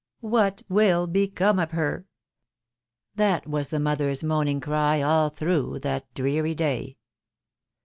"What 0.23 0.63
will 0.67 1.05
become 1.05 1.59
of 1.59 1.73
her?" 1.73 2.07
that 3.17 3.45
was 3.45 3.69
the 3.69 3.79
mother's 3.79 4.23
moaning 4.23 4.59
cry 4.59 4.99
all 4.99 5.29
through 5.29 5.77
that 5.83 6.11
dreary 6.15 6.55
day. 6.55 6.97